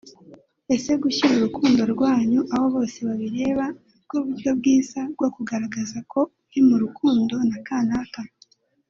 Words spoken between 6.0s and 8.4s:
ko uri mu rukundo na kanaka